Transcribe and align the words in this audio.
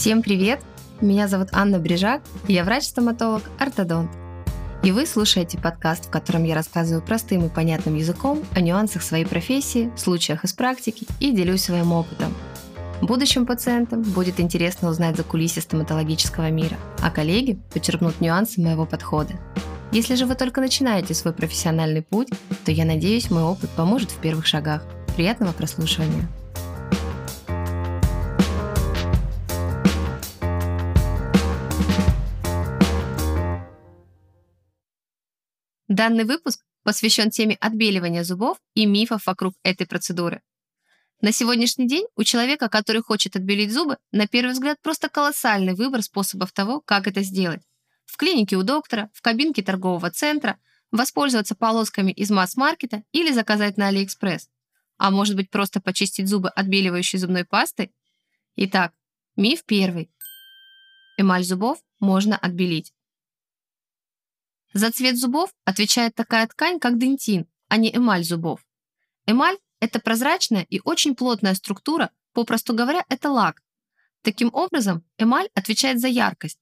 Всем 0.00 0.22
привет! 0.22 0.60
Меня 1.02 1.28
зовут 1.28 1.48
Анна 1.52 1.78
Брижак, 1.78 2.22
я 2.48 2.64
врач-стоматолог, 2.64 3.42
ортодонт. 3.58 4.10
И 4.82 4.92
вы 4.92 5.04
слушаете 5.04 5.58
подкаст, 5.58 6.06
в 6.06 6.10
котором 6.10 6.44
я 6.44 6.54
рассказываю 6.54 7.02
простым 7.02 7.44
и 7.44 7.50
понятным 7.50 7.96
языком 7.96 8.42
о 8.54 8.62
нюансах 8.62 9.02
своей 9.02 9.26
профессии, 9.26 9.92
случаях 9.98 10.44
из 10.44 10.54
практики 10.54 11.06
и 11.20 11.32
делюсь 11.32 11.64
своим 11.64 11.92
опытом. 11.92 12.32
Будущим 13.02 13.44
пациентам 13.44 14.00
будет 14.00 14.40
интересно 14.40 14.88
узнать 14.88 15.18
за 15.18 15.22
кулисы 15.22 15.60
стоматологического 15.60 16.50
мира, 16.50 16.78
а 17.02 17.10
коллеги 17.10 17.60
подчеркнут 17.70 18.22
нюансы 18.22 18.62
моего 18.62 18.86
подхода. 18.86 19.34
Если 19.92 20.14
же 20.14 20.24
вы 20.24 20.34
только 20.34 20.62
начинаете 20.62 21.12
свой 21.12 21.34
профессиональный 21.34 22.00
путь, 22.00 22.30
то 22.64 22.72
я 22.72 22.86
надеюсь, 22.86 23.30
мой 23.30 23.42
опыт 23.42 23.68
поможет 23.76 24.12
в 24.12 24.16
первых 24.16 24.46
шагах. 24.46 24.82
Приятного 25.14 25.52
прослушивания! 25.52 26.26
Данный 36.00 36.24
выпуск 36.24 36.64
посвящен 36.82 37.28
теме 37.28 37.58
отбеливания 37.60 38.24
зубов 38.24 38.56
и 38.72 38.86
мифов 38.86 39.26
вокруг 39.26 39.52
этой 39.62 39.86
процедуры. 39.86 40.40
На 41.20 41.30
сегодняшний 41.30 41.86
день 41.86 42.06
у 42.16 42.24
человека, 42.24 42.70
который 42.70 43.02
хочет 43.02 43.36
отбелить 43.36 43.70
зубы, 43.70 43.98
на 44.10 44.26
первый 44.26 44.52
взгляд 44.52 44.80
просто 44.80 45.10
колоссальный 45.10 45.74
выбор 45.74 46.00
способов 46.00 46.52
того, 46.52 46.80
как 46.80 47.06
это 47.06 47.20
сделать. 47.20 47.60
В 48.06 48.16
клинике 48.16 48.56
у 48.56 48.62
доктора, 48.62 49.10
в 49.12 49.20
кабинке 49.20 49.62
торгового 49.62 50.10
центра, 50.10 50.58
воспользоваться 50.90 51.54
полосками 51.54 52.12
из 52.12 52.30
масс-маркета 52.30 53.02
или 53.12 53.30
заказать 53.30 53.76
на 53.76 53.88
Алиэкспресс. 53.88 54.48
А 54.96 55.10
может 55.10 55.36
быть 55.36 55.50
просто 55.50 55.82
почистить 55.82 56.28
зубы 56.28 56.48
отбеливающей 56.48 57.18
зубной 57.18 57.44
пастой? 57.44 57.92
Итак, 58.56 58.94
миф 59.36 59.64
первый. 59.66 60.10
Эмаль 61.18 61.44
зубов 61.44 61.78
можно 61.98 62.38
отбелить. 62.38 62.94
За 64.72 64.92
цвет 64.92 65.18
зубов 65.18 65.52
отвечает 65.64 66.14
такая 66.14 66.46
ткань, 66.46 66.78
как 66.78 66.98
дентин, 66.98 67.46
а 67.68 67.76
не 67.76 67.94
эмаль 67.94 68.24
зубов. 68.24 68.64
Эмаль– 69.26 69.58
это 69.80 69.98
прозрачная 70.00 70.62
и 70.62 70.80
очень 70.84 71.16
плотная 71.16 71.54
структура, 71.54 72.10
попросту 72.32 72.74
говоря, 72.74 73.04
это 73.08 73.30
лак. 73.30 73.62
Таким 74.22 74.50
образом, 74.52 75.04
эмаль 75.18 75.48
отвечает 75.54 76.00
за 76.00 76.08
яркость. 76.08 76.58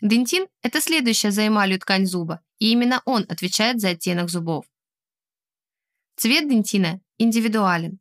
Дентин– 0.00 0.46
это 0.62 0.80
следующая 0.80 1.30
за 1.30 1.46
эмалью 1.46 1.78
ткань 1.78 2.06
зуба, 2.06 2.42
и 2.58 2.70
именно 2.70 3.02
он 3.04 3.24
отвечает 3.28 3.80
за 3.80 3.90
оттенок 3.90 4.30
зубов. 4.30 4.64
Цвет 6.16 6.48
дентина 6.48 7.00
индивидуален. 7.18 7.98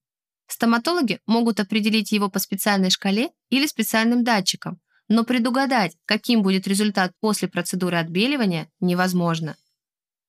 Стоматологи 0.48 1.20
могут 1.26 1.60
определить 1.60 2.12
его 2.12 2.30
по 2.30 2.40
специальной 2.40 2.90
шкале 2.90 3.32
или 3.50 3.66
специальным 3.66 4.24
датчикам, 4.24 4.80
но 5.10 5.24
предугадать, 5.24 5.96
каким 6.06 6.42
будет 6.42 6.68
результат 6.68 7.12
после 7.20 7.48
процедуры 7.48 7.98
отбеливания, 7.98 8.70
невозможно. 8.80 9.56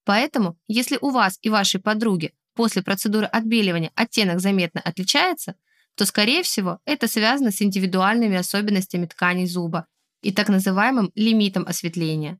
Поэтому, 0.04 0.58
если 0.66 0.98
у 1.00 1.10
вас 1.10 1.38
и 1.42 1.50
вашей 1.50 1.80
подруги 1.80 2.34
после 2.54 2.82
процедуры 2.82 3.26
отбеливания 3.26 3.90
оттенок 3.94 4.40
заметно 4.40 4.80
отличается, 4.80 5.56
то, 5.94 6.04
скорее 6.06 6.42
всего, 6.42 6.80
это 6.84 7.08
связано 7.08 7.50
с 7.50 7.62
индивидуальными 7.62 8.36
особенностями 8.36 9.06
тканей 9.06 9.46
зуба 9.46 9.86
и 10.22 10.32
так 10.32 10.48
называемым 10.48 11.12
лимитом 11.14 11.66
осветления. 11.66 12.38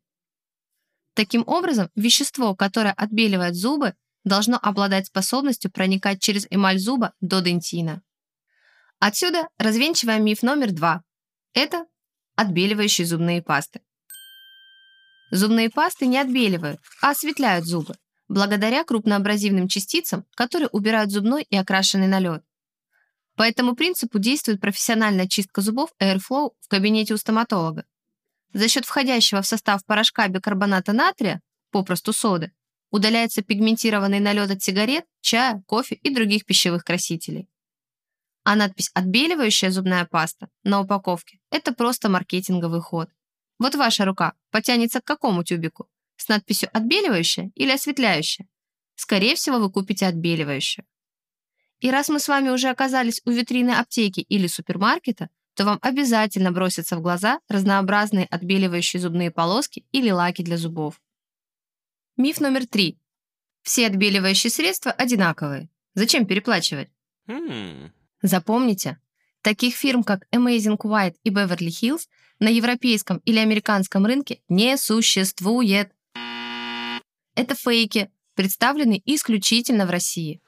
Таким 1.15 1.45
образом, 1.47 1.91
вещество, 1.95 2.57
которое 2.57 2.93
отбеливает 2.93 3.55
зубы, 3.55 3.95
должно 4.25 4.59
обладать 4.61 5.07
способностью 5.07 5.71
проникать 5.71 6.21
через 6.21 6.47
эмаль 6.51 6.79
зуба 6.79 7.13
до 7.21 7.41
дентина. 7.41 8.03
Отсюда 8.99 9.49
развенчиваем 9.59 10.25
миф 10.25 10.43
номер 10.43 10.73
два. 10.73 11.03
Это 11.53 11.87
отбеливающие 12.37 13.07
зубные 13.07 13.43
пасты. 13.43 13.81
Зубные 15.31 15.71
пасты 15.71 16.07
не 16.07 16.19
отбеливают, 16.19 16.81
а 17.01 17.11
осветляют 17.11 17.67
зубы, 17.67 17.97
благодаря 18.29 18.85
крупноабразивным 18.85 19.69
частицам, 19.69 20.25
которые 20.35 20.69
убирают 20.69 21.11
зубной 21.11 21.43
и 21.43 21.57
окрашенный 21.57 22.07
налет. 22.07 22.45
По 23.37 23.43
этому 23.43 23.75
принципу 23.75 24.19
действует 24.19 24.61
профессиональная 24.61 25.27
чистка 25.27 25.61
зубов 25.61 25.91
Airflow 26.01 26.53
в 26.61 26.69
кабинете 26.69 27.15
у 27.15 27.17
стоматолога. 27.17 27.85
За 28.53 28.69
счет 28.69 28.85
входящего 28.85 29.43
в 29.43 29.47
состав 29.47 29.85
порошка 29.85 30.29
бикарбоната 30.29 30.93
натрия, 30.93 31.41
попросту 31.73 32.13
соды, 32.13 32.53
удаляется 32.93 33.43
пигментированный 33.43 34.21
налет 34.21 34.53
от 34.53 34.63
сигарет, 34.63 35.05
чая, 35.21 35.65
кофе 35.67 35.97
и 35.97 36.15
других 36.15 36.45
пищевых 36.45 36.85
красителей. 36.85 37.49
А 38.45 38.57
надпись 38.57 38.91
«Отбеливающая 38.93 39.71
зубная 39.71 40.05
паста» 40.05 40.51
на 40.65 40.81
упаковке– 40.81 41.41
это 41.51 41.73
просто 41.73 42.11
маркетинговый 42.11 42.83
ход. 42.83 43.09
Вот 43.59 43.75
ваша 43.75 44.05
рука 44.05 44.35
потянется 44.51 45.01
к 45.01 45.05
какому 45.05 45.43
тюбику? 45.45 45.89
С 46.17 46.29
надписью 46.29 46.69
«Отбеливающая» 46.73 47.51
или 47.55 47.71
«Осветляющая»? 47.71 48.47
Скорее 48.97 49.35
всего, 49.35 49.59
вы 49.59 49.71
купите 49.71 50.07
отбеливающую. 50.07 50.85
И 51.81 51.91
раз 51.91 52.11
мы 52.11 52.21
с 52.21 52.29
вами 52.29 52.51
уже 52.51 52.69
оказались 52.69 53.23
у 53.25 53.31
витрины 53.31 53.71
аптеки 53.71 54.21
или 54.21 54.47
супермаркета, 54.47 55.31
то 55.55 55.65
вам 55.65 55.79
обязательно 55.81 56.53
бросятся 56.53 56.97
в 56.97 57.01
глаза 57.01 57.41
разнообразные 57.49 58.27
отбеливающие 58.27 59.01
зубные 59.01 59.31
полоски 59.31 59.87
или 59.91 60.11
лаки 60.11 60.43
для 60.43 60.59
зубов. 60.59 61.01
Миф 62.17 62.41
номер 62.41 62.67
три. 62.67 62.99
Все 63.63 63.87
отбеливающие 63.87 64.51
средства 64.51 64.93
одинаковые. 64.93 65.71
Зачем 65.95 66.27
переплачивать? 66.27 66.91
Запомните, 68.25 68.99
таких 69.43 69.77
фирм, 69.77 70.03
как 70.03 70.27
Amazing 70.35 70.79
White 70.79 71.17
и 71.25 71.29
Beverly 71.29 71.69
Hills 71.69 72.09
на 72.39 72.49
европейском 72.49 73.19
или 73.27 73.39
американском 73.39 74.07
рынке 74.07 74.41
не 74.49 74.79
существует. 74.79 75.93
Это 77.35 77.55
фейки, 77.55 78.11
представленные 78.35 79.03
исключительно 79.05 79.85
в 79.85 79.91
России. 79.91 80.41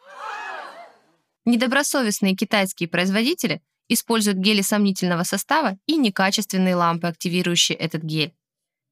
Недобросовестные 1.44 2.34
китайские 2.34 2.88
производители 2.88 3.60
используют 3.88 4.38
гели 4.38 4.62
сомнительного 4.62 5.24
состава 5.24 5.78
и 5.84 5.98
некачественные 5.98 6.76
лампы, 6.76 7.08
активирующие 7.08 7.76
этот 7.76 8.02
гель. 8.04 8.34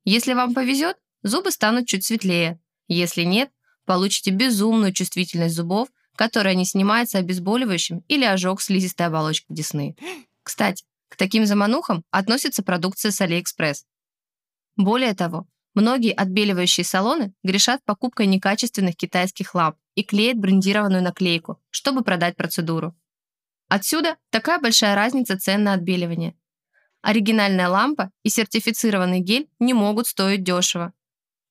Если 0.04 0.34
вам 0.34 0.52
повезет, 0.52 0.98
зубы 1.22 1.52
станут 1.52 1.86
чуть 1.86 2.04
светлее. 2.04 2.60
Если 2.88 3.22
нет, 3.22 3.50
получите 3.86 4.30
безумную 4.30 4.92
чувствительность 4.92 5.54
зубов– 5.54 5.88
которая 6.16 6.54
не 6.54 6.64
снимается 6.64 7.18
обезболивающим 7.18 8.04
или 8.08 8.24
ожог 8.24 8.60
слизистой 8.60 9.06
оболочки 9.06 9.46
десны. 9.48 9.96
Кстати, 10.42 10.84
к 11.08 11.16
таким 11.16 11.46
заманухам 11.46 12.04
относится 12.10 12.62
продукция 12.62 13.10
с 13.10 13.20
Алиэкспресс. 13.20 13.84
Более 14.76 15.14
того, 15.14 15.46
многие 15.74 16.12
отбеливающие 16.12 16.84
салоны 16.84 17.32
грешат 17.42 17.84
покупкой 17.84 18.26
некачественных 18.26 18.96
китайских 18.96 19.54
ламп 19.54 19.76
и 19.94 20.02
клеят 20.02 20.38
брендированную 20.38 21.02
наклейку, 21.02 21.60
чтобы 21.70 22.02
продать 22.02 22.36
процедуру. 22.36 22.94
Отсюда 23.68 24.16
такая 24.30 24.58
большая 24.58 24.94
разница 24.94 25.38
цен 25.38 25.62
на 25.62 25.74
отбеливание. 25.74 26.36
Оригинальная 27.02 27.68
лампа 27.68 28.10
и 28.22 28.28
сертифицированный 28.28 29.20
гель 29.20 29.48
не 29.58 29.74
могут 29.74 30.06
стоить 30.06 30.42
дешево, 30.42 30.92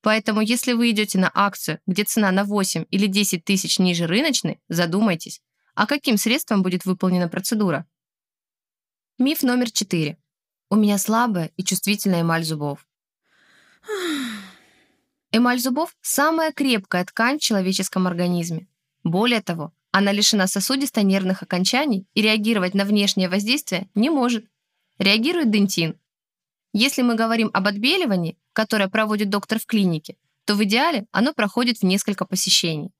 Поэтому, 0.04 0.42
если 0.42 0.74
вы 0.74 0.92
идете 0.92 1.18
на 1.18 1.32
акцию, 1.34 1.80
где 1.88 2.04
цена 2.04 2.30
на 2.32 2.44
8 2.44 2.86
или 2.92 3.08
10 3.08 3.46
тысяч 3.46 3.80
ниже 3.80 4.06
рыночной, 4.06 4.60
задумайтесь, 4.68 5.42
а 5.76 5.88
каким 5.88 6.18
средством 6.18 6.62
будет 6.62 6.84
выполнена 6.84 7.30
процедура. 7.30 7.88
Миф 9.18 9.44
номер 9.44 9.72
4. 9.72 10.18
У 10.70 10.76
меня 10.76 10.98
слабая 10.98 11.52
и 11.56 11.64
чувствительная 11.64 12.22
эмаль 12.22 12.44
зубов. 12.44 12.86
Эмаль 15.32 15.60
зубов– 15.60 15.96
самая 16.02 16.52
крепкая 16.52 17.06
ткань 17.06 17.40
в 17.40 17.42
человеческом 17.42 18.06
организме. 18.06 18.68
Более 19.06 19.42
того, 19.42 19.74
она 19.92 20.12
лишена 20.12 20.48
сосудисто-нервных 20.48 21.44
окончаний 21.44 22.08
и 22.14 22.22
реагировать 22.22 22.74
на 22.74 22.84
внешнее 22.84 23.30
воздействие 23.30 23.90
не 23.96 24.10
может. 24.10 24.46
Реагирует 25.00 25.50
дентин. 25.50 25.98
Если 26.74 27.04
мы 27.04 27.16
говорим 27.16 27.50
об 27.54 27.68
отбеливании, 27.68 28.38
которое 28.54 28.88
проводит 28.88 29.30
доктор 29.30 29.60
в 29.60 29.66
клинике, 29.66 30.16
то 30.46 30.56
в 30.56 30.64
идеале 30.64 31.06
оно 31.12 31.34
проходит 31.34 31.80
в 31.80 31.84
несколько 31.84 32.26
посещений. 32.26 32.92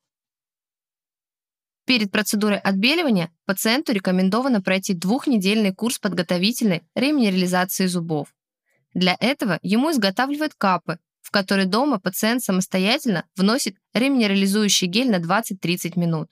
Перед 1.86 2.12
процедурой 2.12 2.60
отбеливания 2.60 3.30
пациенту 3.46 3.92
рекомендовано 3.92 4.62
пройти 4.62 4.94
двухнедельный 4.94 5.74
курс 5.74 6.00
подготовительной 6.00 6.84
реминерализации 6.96 7.88
зубов. 7.88 8.34
Для 8.94 9.18
этого 9.20 9.60
ему 9.64 9.92
изготавливают 9.92 10.54
капы, 10.54 11.00
в 11.22 11.32
которые 11.32 11.66
дома 11.66 12.00
пациент 12.00 12.42
самостоятельно 12.42 13.26
вносит 13.36 13.76
реминерализующий 13.94 14.88
гель 14.88 15.10
на 15.10 15.18
20-30 15.18 16.00
минут. 16.00 16.30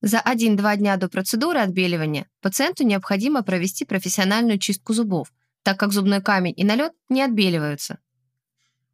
За 0.00 0.18
1-2 0.18 0.76
дня 0.78 0.96
до 0.96 1.10
процедуры 1.10 1.58
отбеливания 1.58 2.26
пациенту 2.40 2.84
необходимо 2.84 3.42
провести 3.42 3.84
профессиональную 3.84 4.58
чистку 4.58 4.94
зубов, 4.94 5.30
так 5.62 5.78
как 5.78 5.92
зубной 5.92 6.22
камень 6.22 6.54
и 6.56 6.64
налет 6.64 6.92
не 7.10 7.22
отбеливаются. 7.22 7.98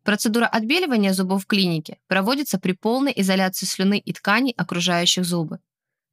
Процедура 0.06 0.46
отбеливания 0.46 1.12
зубов 1.12 1.42
в 1.42 1.46
клинике 1.46 1.98
проводится 2.06 2.60
при 2.60 2.74
полной 2.74 3.12
изоляции 3.16 3.66
слюны 3.66 3.98
и 3.98 4.12
тканей, 4.12 4.54
окружающих 4.56 5.24
зубы. 5.24 5.58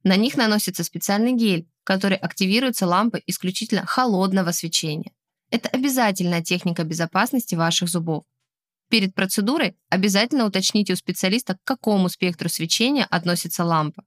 На 0.02 0.16
них 0.16 0.36
наносится 0.36 0.82
специальный 0.82 1.32
гель, 1.32 1.68
который 1.84 2.16
активируется 2.16 2.88
лампой 2.88 3.22
исключительно 3.28 3.86
холодного 3.86 4.50
свечения. 4.50 5.12
это 5.48 5.68
обязательная 5.68 6.42
техника 6.42 6.82
безопасности 6.82 7.54
ваших 7.54 7.88
зубов. 7.88 8.24
Перед 8.90 9.14
процедурой 9.14 9.76
обязательно 9.90 10.44
уточните 10.46 10.94
у 10.94 10.96
специалиста, 10.96 11.54
к 11.54 11.62
какому 11.62 12.08
спектру 12.08 12.48
свечения 12.48 13.06
относится 13.08 13.62
лампа. 13.62 14.02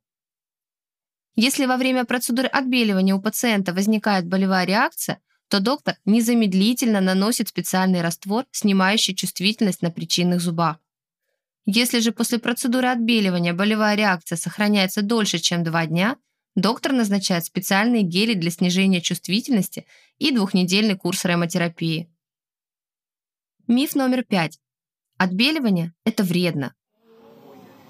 Если 1.35 1.65
во 1.65 1.77
время 1.77 2.03
процедуры 2.03 2.49
отбеливания 2.49 3.15
у 3.15 3.21
пациента 3.21 3.73
возникает 3.73 4.27
болевая 4.27 4.65
реакция, 4.65 5.21
то 5.49 5.59
доктор 5.59 5.95
незамедлительно 6.05 7.01
наносит 7.01 7.47
специальный 7.49 8.01
раствор, 8.01 8.45
снимающий 8.51 9.15
чувствительность 9.15 9.81
на 9.81 9.91
причинных 9.91 10.41
зубах. 10.41 10.77
Если 11.65 11.99
же 11.99 12.11
после 12.11 12.39
процедуры 12.39 12.87
отбеливания 12.87 13.53
болевая 13.53 13.95
реакция 13.95 14.37
сохраняется 14.37 15.01
дольше, 15.01 15.39
чем 15.39 15.63
2 15.63 15.85
дня, 15.87 16.17
доктор 16.55 16.93
назначает 16.93 17.45
специальные 17.45 18.03
гели 18.03 18.33
для 18.33 18.51
снижения 18.51 19.01
чувствительности 19.01 19.85
и 20.17 20.31
двухнедельный 20.31 20.95
курс 20.95 21.25
ремотерапии. 21.25 22.09
Миф 23.67 23.95
номер 23.95 24.23
пять. 24.23 24.59
Отбеливание– 25.17 25.93
это 26.05 26.23
вредно. 26.23 26.73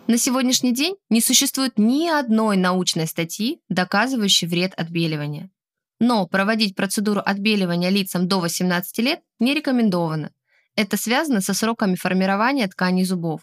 На 0.08 0.18
сегодняшний 0.18 0.74
день 0.74 0.96
не 1.10 1.22
существует 1.22 1.78
ни 1.78 2.08
одной 2.08 2.58
научной 2.58 3.08
статьи, 3.08 3.62
доказывающей 3.68 4.48
вред 4.48 4.74
отбеливания. 4.76 5.52
Но 6.00 6.28
проводить 6.28 6.76
процедуру 6.76 7.22
отбеливания 7.26 7.90
лицам 7.90 8.28
до 8.28 8.40
18 8.40 8.98
лет 9.00 9.22
не 9.40 9.54
рекомендовано. 9.54 10.32
Это 10.76 10.96
связано 10.96 11.42
со 11.42 11.54
сроками 11.54 11.96
формирования 11.96 12.68
тканей 12.68 13.04
зубов. 13.04 13.42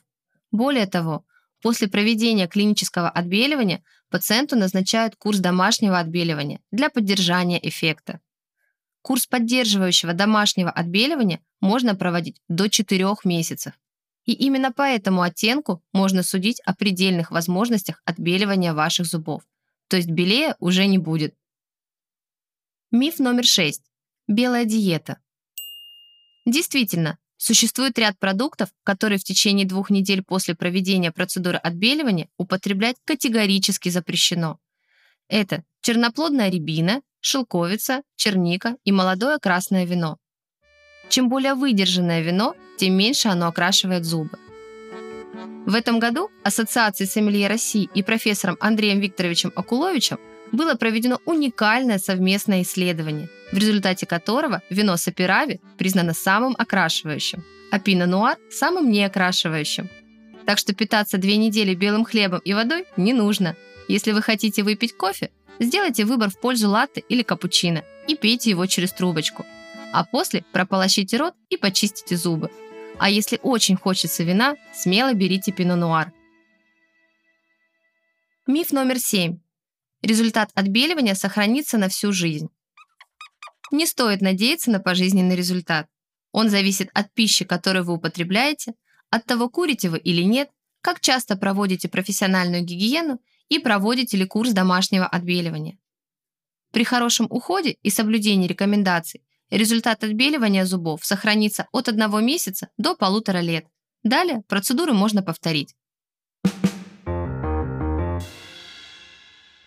Более 0.53 0.87
того, 0.87 1.25
после 1.61 1.89
проведения 1.89 2.47
клинического 2.47 3.11
отбеливания 3.11 3.83
пациенту 4.09 4.55
назначают 4.57 5.17
курс 5.17 5.41
домашнего 5.41 5.99
отбеливания 5.99 6.61
для 6.71 6.91
поддержания 6.91 7.59
эффекта. 7.67 8.21
Курс 9.03 9.27
поддерживающего 9.27 10.15
домашнего 10.15 10.71
отбеливания 10.71 11.41
можно 11.61 11.97
проводить 11.97 12.41
до 12.49 12.69
4 12.69 13.17
месяцев. 13.25 13.75
И 14.25 14.33
именно 14.33 14.73
по 14.73 14.83
этому 14.83 15.23
оттенку 15.23 15.83
можно 15.93 16.23
судить 16.23 16.61
о 16.65 16.75
предельных 16.75 17.31
возможностях 17.31 18.01
отбеливания 18.05 18.73
ваших 18.73 19.07
зубов. 19.07 19.43
То 19.89 19.97
есть 19.97 20.09
белее 20.09 20.57
уже 20.61 20.87
не 20.87 20.99
будет. 20.99 21.35
Миф 22.97 23.19
номер 23.19 23.45
6. 23.45 23.83
Белая 24.29 24.65
диета. 24.65 25.19
Действительно, 26.47 27.19
существует 27.37 27.99
ряд 27.99 28.17
продуктов, 28.21 28.69
которые 28.85 29.19
в 29.19 29.25
течение 29.25 29.67
двух 29.67 29.91
недель 29.91 30.23
после 30.23 30.55
проведения 30.55 31.11
процедуры 31.11 31.57
отбеливания 31.57 32.29
употреблять 32.37 32.95
категорически 33.05 33.89
запрещено. 33.89 34.61
Это 35.27 35.65
черноплодная 35.81 36.51
рябина, 36.51 37.03
шелковица, 37.19 38.05
черника 38.15 38.77
и 38.85 38.93
молодое 38.93 39.39
красное 39.39 39.87
вино. 39.87 40.19
Чем 41.09 41.29
более 41.29 41.55
выдержанное 41.55 42.23
вино, 42.23 42.55
тем 42.79 42.97
меньше 42.97 43.27
оно 43.27 43.49
окрашивает 43.49 44.05
зубы. 44.05 44.39
В 45.67 45.75
этом 45.75 45.99
году 45.99 46.31
Ассоциацией 46.45 47.11
сомелье 47.11 47.49
России 47.49 47.91
и 47.93 48.05
профессором 48.05 48.57
Андреем 48.61 49.01
Викторовичем 49.01 49.53
Акуловичем 49.57 50.21
было 50.55 50.75
проведено 50.75 51.21
уникальное 51.25 51.99
совместное 51.99 52.63
исследование, 52.63 53.29
в 53.53 53.59
результате 53.59 54.07
которого 54.07 54.63
вино 54.71 54.97
Сапирави 54.97 55.61
признано 55.77 56.15
самым 56.15 56.55
окрашивающим, 56.59 57.45
а 57.71 57.79
пино 57.79 58.07
нуар– 58.07 58.37
самым 58.51 58.91
неокрашивающим. 58.91 59.89
Так 60.47 60.59
что 60.59 60.75
питаться 60.75 61.19
две 61.19 61.37
недели 61.37 61.75
белым 61.75 62.05
хлебом 62.05 62.41
и 62.45 62.53
водой 62.55 62.87
не 62.97 63.13
нужно. 63.13 63.57
Если 63.89 64.13
вы 64.13 64.23
хотите 64.23 64.63
выпить 64.63 64.97
кофе, 64.97 65.31
Сделайте 65.61 66.05
выбор 66.05 66.31
в 66.31 66.39
пользу 66.39 66.69
латте 66.69 67.03
или 67.09 67.23
капучино 67.23 67.85
и 68.09 68.17
пейте 68.17 68.51
его 68.51 68.67
через 68.67 68.93
трубочку. 68.93 69.47
А 69.93 70.05
после 70.05 70.45
прополощите 70.53 71.17
рот 71.17 71.35
и 71.49 71.57
почистите 71.57 72.17
зубы. 72.17 72.51
А 72.99 73.09
если 73.09 73.39
очень 73.43 73.77
хочется 73.77 74.25
вина, 74.25 74.57
смело 74.73 75.15
берите 75.15 75.53
пино-нуар. 75.53 76.13
Миф 78.47 78.73
номер 78.73 78.99
7. 78.99 79.39
Результат 80.05 80.51
отбеливания 80.55 81.15
сохранится 81.15 81.79
на 81.79 81.89
всю 81.89 82.13
жизнь. 82.13 82.49
Не 83.71 83.87
стоит 83.87 84.21
надеяться 84.21 84.71
на 84.71 84.79
пожизненный 84.79 85.35
результат. 85.35 85.87
Он 86.31 86.51
зависит 86.51 86.91
от 86.93 87.11
пищи, 87.15 87.47
которую 87.47 87.87
вы 87.87 87.95
употребляете, 87.95 88.75
от 89.09 89.25
того, 89.25 89.49
курите 89.49 89.89
вы 89.89 89.97
или 89.97 90.21
нет, 90.21 90.51
как 90.83 91.01
часто 91.01 91.37
проводите 91.37 91.89
профессиональную 91.89 92.63
гигиену 92.63 93.19
и 93.49 93.59
проводите 93.59 94.19
ли 94.19 94.27
курс 94.27 94.51
домашнего 94.51 95.07
отбеливания. 95.07 95.79
При 96.71 96.85
хорошем 96.85 97.27
уходе 97.31 97.79
и 97.83 97.89
соблюдении 97.89 98.47
рекомендаций 98.47 99.23
результат 99.49 100.05
отбеливания 100.05 100.67
зубов 100.67 101.03
сохранится 101.03 101.67
от 101.73 101.89
1 101.89 102.27
месяца 102.27 102.69
до 102.77 102.95
полутора 102.95 103.39
лет. 103.39 103.65
Далее 104.03 104.43
процедуру 104.49 104.93
можно 104.93 105.23
повторить. 105.23 105.75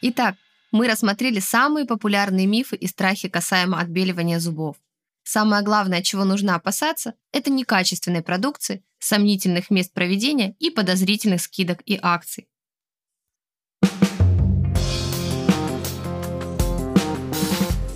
Итак, 0.02 0.36
мы 0.72 0.88
рассмотрели 0.88 1.40
самые 1.40 1.86
популярные 1.86 2.46
мифы 2.46 2.76
и 2.76 2.88
страхи 2.88 3.30
касаемо 3.30 3.80
отбеливания 3.80 4.40
зубов. 4.40 4.76
Самое 5.24 5.64
главное, 5.64 6.02
чего 6.04 6.24
нужно 6.24 6.56
опасаться, 6.56 7.16
это 7.32 7.50
некачественной 7.50 8.22
продукции, 8.22 8.84
сомнительных 9.00 9.70
мест 9.70 9.94
проведения 9.94 10.56
и 10.60 10.70
подозрительных 10.70 11.42
скидок 11.42 11.82
и 11.86 12.00
акций. 12.02 12.48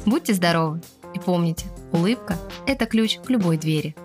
Будьте 0.06 0.34
здоровы 0.34 0.82
и 1.16 1.20
помните, 1.20 1.68
улыбка– 1.94 2.38
это 2.68 2.86
ключ 2.86 3.20
к 3.20 3.30
любой 3.30 3.58
двери. 3.58 3.96